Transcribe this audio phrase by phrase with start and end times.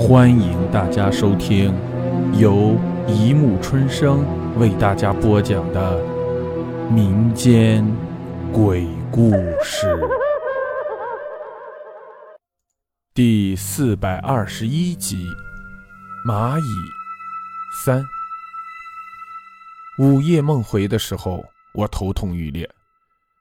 [0.00, 1.74] 欢迎大家收听
[2.32, 2.74] 由
[3.06, 4.24] 一木春生
[4.58, 6.02] 为大家播讲的
[6.90, 7.86] 民间
[8.50, 9.30] 鬼故
[9.62, 9.86] 事
[13.12, 15.26] 第四百二十一集
[16.26, 16.62] 《蚂蚁
[17.84, 18.02] 三》。
[19.98, 21.44] 午夜梦回的时候，
[21.74, 22.68] 我头痛欲裂。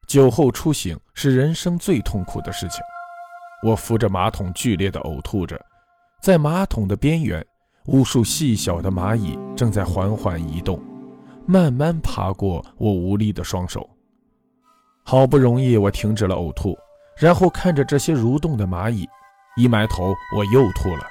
[0.08, 2.82] 酒后初醒是人生最痛苦的事情。
[3.64, 5.58] 我扶着马桶，剧烈的呕吐着。
[6.20, 7.46] 在马桶的边缘，
[7.86, 10.82] 无数细小的蚂蚁正在缓缓移动，
[11.46, 13.90] 慢慢爬过我无力的双手。
[15.04, 16.78] 好不容易，我停止了呕吐，
[17.18, 19.08] 然后看着这些蠕动的蚂蚁，
[19.56, 21.08] 一埋头，我又吐了。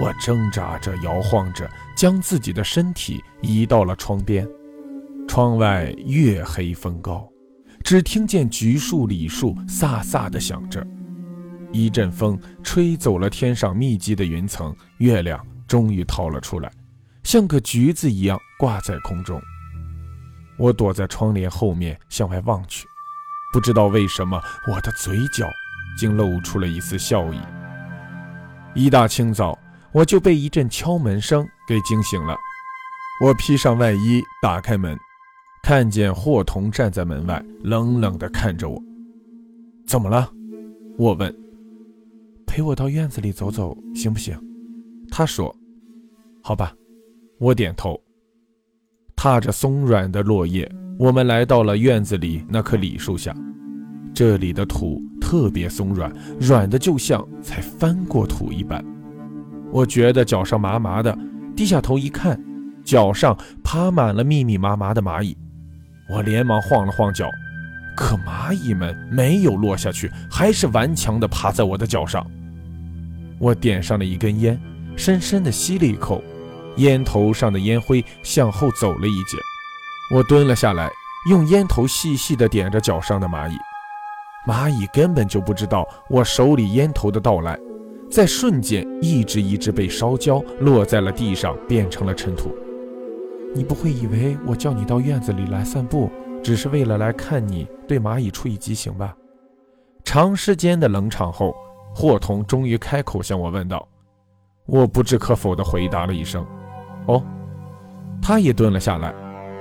[0.00, 4.48] 我挣扎着，摇晃着，将自己的身体移到了窗边。
[5.28, 7.28] 窗外月黑风高，
[7.84, 10.84] 只听见橘树、李树飒飒地响着。
[11.72, 16.70] 一阵风吹走了天上密集的云层，月亮终于逃了出来，
[17.22, 19.40] 像个橘子一样挂在空中。
[20.58, 22.86] 我躲在窗帘后面向外望去，
[23.52, 25.46] 不知道为什么我的嘴角
[25.96, 27.38] 竟露出了一丝笑意。
[28.74, 29.58] 一大清早，
[29.92, 32.36] 我就被一阵敲门声给惊醒了。
[33.22, 34.98] 我披上外衣，打开门，
[35.62, 38.82] 看见霍童站在门外，冷冷地看着我。
[39.86, 40.30] 怎么了？
[40.96, 41.47] 我问。
[42.58, 44.36] 陪我到院子里走走，行不行？
[45.12, 45.54] 他说
[46.42, 46.74] ：“好吧。”
[47.38, 47.96] 我点头。
[49.14, 53.32] 踏着松软的落叶，我们来到了院子里那棵李树下。
[54.12, 58.84] 这里的土特别松软，软的就像才翻过土一般。
[59.70, 61.16] 我觉得脚上麻麻的，
[61.54, 62.36] 低下头一看，
[62.82, 65.38] 脚上爬满了密密麻麻的蚂蚁。
[66.12, 67.30] 我连忙晃了晃脚，
[67.96, 72.28] 可蚂蚁们没有落下去，还是顽强地爬在我的脚上。
[73.38, 74.60] 我点上了一根烟，
[74.96, 76.22] 深深地吸了一口，
[76.76, 79.36] 烟头上的烟灰向后走了一截。
[80.14, 80.90] 我蹲了下来，
[81.30, 83.54] 用烟头细细地点着脚上的蚂蚁。
[84.46, 87.58] 蚂蚁根本就不知道我手里烟头的到来，
[88.10, 92.54] 在瞬间，一只一只被烧焦，落在了地上，变成了尘土。
[93.54, 96.10] 你不会以为我叫你到院子里来散步，
[96.42, 99.14] 只是为了来看你对蚂蚁处以极刑吧？
[100.04, 101.54] 长时间的冷场后。
[101.94, 103.86] 霍童终于开口向我问道
[104.66, 106.46] ：“我不置可否地回答了一声，
[107.06, 107.22] 哦。”
[108.20, 109.14] 他也蹲了下来，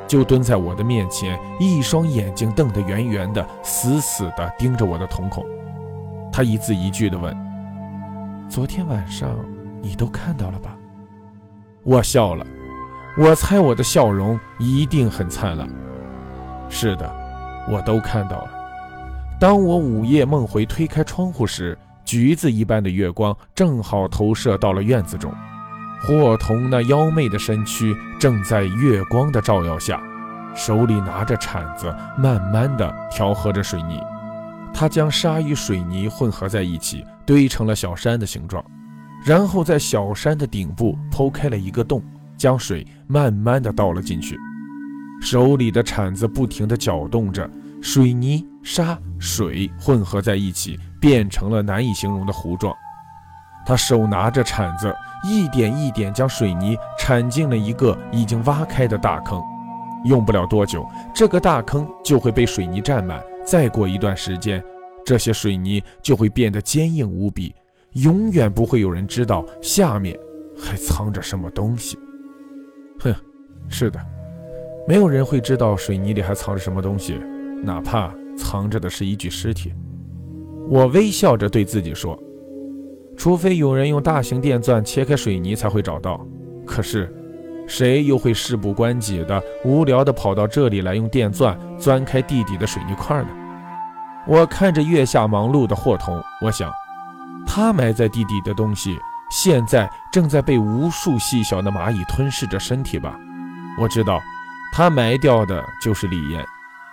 [0.08, 5.46] 就蹲在我的面前，一双眼睛瞪得圆圆的，死死地盯着我的瞳孔。
[6.32, 7.36] 他一字一句地问
[8.50, 9.36] ：“昨天晚上
[9.82, 10.76] 你都看到了吧？”
[11.84, 12.46] 我笑了，
[13.18, 15.68] 我猜我的笑容一定很灿烂。
[16.68, 17.10] 是的，
[17.70, 18.52] 我都看到了。
[19.40, 21.78] 当我午夜梦回推开窗户时，
[22.08, 25.30] 橘子一般的月光正好投射到了院子中，
[26.02, 30.02] 霍童那妖媚的身躯正在月光的照耀下，
[30.56, 34.00] 手里拿着铲子，慢慢的调和着水泥。
[34.74, 38.64] 他将沙与水泥混合在一起，堆成了小山的形状，
[39.26, 42.02] 然后在小山的顶部剖开了一个洞，
[42.38, 44.38] 将水慢慢的倒了进去。
[45.22, 47.50] 手里的铲子不停地搅动着，
[47.82, 50.80] 水泥、沙、水混合在一起。
[51.00, 52.76] 变成了难以形容的糊状。
[53.66, 59.42] 他手拿着铲子，一点一点将水泥铲进了一个已经挖开的大坑。
[60.06, 63.22] 用不了多久，这个大坑就会被水泥占满。
[63.46, 64.64] 再过一段时间，
[65.06, 67.54] 这些水泥就会变得坚硬无比，
[67.94, 70.18] 永远不会有人知道下面
[70.58, 71.98] 还藏着什么东西。
[73.00, 73.14] 哼，
[73.70, 74.00] 是的，
[74.88, 77.20] 没有人会知道水泥里还藏着什么东西，
[77.64, 79.74] 哪怕藏着的是一具尸体。
[80.70, 82.18] 我微笑着对自己说
[83.16, 86.20] ：“除非有人用大型电钻切开水泥才会找到，
[86.66, 87.14] 可是
[87.68, 93.30] 谁又会事不关己的无聊的跑到这里来用电钻钻开地底的水泥块呢？”
[94.28, 96.70] 我看着月下忙碌的霍童，我想，
[97.46, 98.98] 他埋在地底的东西
[99.32, 103.18] 现在正在被无数细小的蚂蚁吞噬着身体吧？
[103.80, 104.20] 我知道，
[104.74, 106.46] 他埋掉的就是李岩，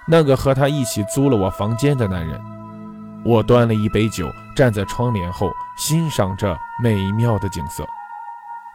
[0.06, 2.40] 那个和他一起租了我房间的男人。
[3.24, 7.84] 我端了一杯酒，站在窗帘后欣赏着美妙的景色。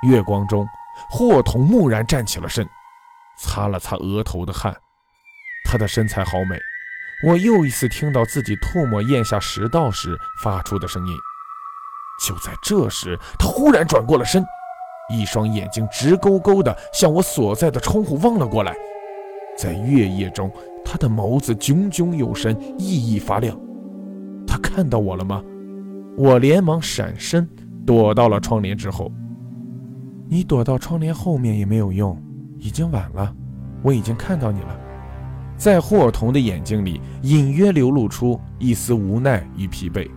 [0.01, 0.67] 月光中，
[1.09, 2.67] 霍童蓦然站起了身，
[3.37, 4.75] 擦了擦额头的汗。
[5.65, 6.57] 他的身材好美，
[7.27, 11.15] 我又一次听到自己唾沫咽下食道时发出的声音。
[12.25, 14.43] 就在这时，他忽然转过了身，
[15.13, 18.75] 一双眼睛直勾勾地向我所在的窗户望了过来。
[19.55, 20.51] 在月夜中，
[20.83, 23.55] 他的眸子炯炯有神，熠熠发亮。
[24.49, 25.43] 他看到我了吗？
[26.17, 27.47] 我连忙闪身，
[27.85, 29.11] 躲到了窗帘之后。
[30.27, 32.19] 你躲到窗帘后面也没有用，
[32.57, 33.31] 已经晚了，
[33.83, 34.75] 我已经看到你了。
[35.55, 40.09] 在霍尔童的眼睛里隐约流露出一丝无奈与疲惫，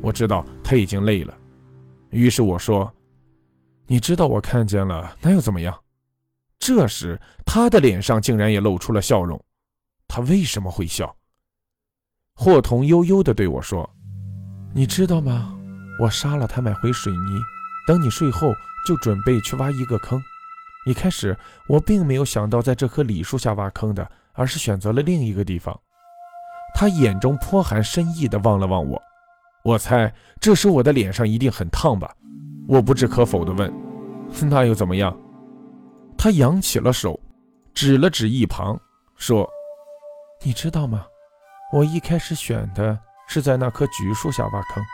[0.00, 1.34] 我知道他已经累了。
[2.10, 2.88] 于是我说
[3.88, 5.76] ：“你知道我看见了，那又怎么样？”
[6.60, 9.40] 这时他的脸上竟然也露出了笑容。
[10.06, 11.12] 他为什么会笑？
[12.42, 13.88] 霍童悠悠地对我说
[14.72, 15.54] ：“你知道吗？
[16.00, 17.38] 我杀了他买回水泥，
[17.86, 18.50] 等你睡后
[18.86, 20.18] 就准备去挖一个坑。
[20.86, 21.36] 一开始
[21.68, 25.78] 我并没有想到在这棵李树下挖坑的。”而是选择了另一个地方。
[26.74, 28.98] 他眼中颇含深意地望了望我，
[29.64, 30.10] 我猜
[30.40, 32.14] 这时我的脸上一定很烫吧。
[32.66, 33.70] 我不置可否地问
[34.48, 35.14] ：“那又怎么样？”
[36.16, 37.20] 他扬起了手，
[37.74, 38.80] 指了指一旁，
[39.16, 39.46] 说
[40.42, 41.04] ：“你知道吗？
[41.72, 44.84] 我一开始选的是在那棵橘树下挖坑。”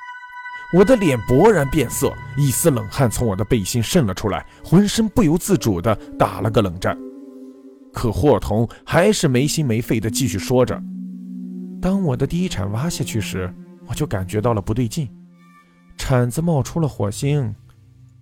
[0.74, 6.98] 我的脸勃然变色，一丝冷汗从我的背心渗了出来，浑身不由自主地打了个冷战。
[7.92, 10.82] 可霍童还是没心没肺地继续说着
[11.80, 13.54] ：“当我的第一铲挖下去时，
[13.86, 15.08] 我就感觉到了不对劲，
[15.96, 17.54] 铲子冒出了火星，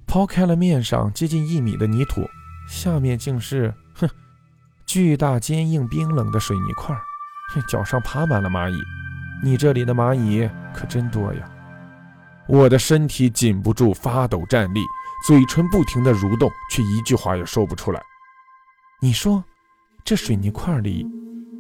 [0.07, 2.21] 抛开了面上接近一米的泥土，
[2.69, 3.75] 下面竟是……
[3.95, 4.07] 哼，
[4.87, 6.95] 巨大、坚硬、冰冷的水泥块，
[7.67, 8.83] 脚上爬满了蚂蚁。
[9.43, 11.51] 你这里的蚂蚁可真多呀！”
[12.49, 14.81] 我的身体禁不住发抖站立，
[15.27, 18.03] 嘴唇不停地蠕动，却一句话也说不出来。
[19.01, 19.43] 你说。
[20.07, 21.07] 这水泥块里，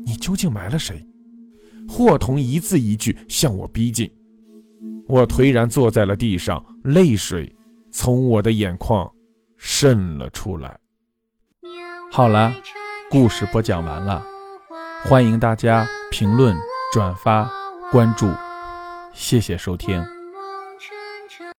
[0.04, 1.02] 你究竟埋了谁？
[1.88, 4.12] 霍童一字一句向我逼近，
[5.08, 7.56] 我颓然坐在了地上，泪水
[7.90, 9.10] 从我的眼眶
[9.56, 10.78] 渗了出来。
[12.12, 12.52] 好了，
[13.10, 14.22] 故事播讲完了，
[15.06, 16.56] 欢迎大家评论、
[16.90, 17.46] 转发、
[17.92, 18.26] 关注，
[19.12, 20.13] 谢谢收听。